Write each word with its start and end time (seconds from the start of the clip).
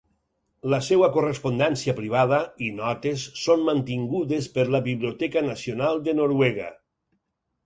La 0.73 0.77
seva 0.85 1.09
correspondència 1.17 1.95
privada 1.99 2.39
i 2.69 2.69
notes 2.79 3.27
són 3.43 3.67
mantingudes 3.69 4.49
per 4.57 4.67
la 4.77 4.83
Biblioteca 4.89 5.45
Nacional 5.53 6.03
de 6.11 6.17
Noruega. 6.23 6.73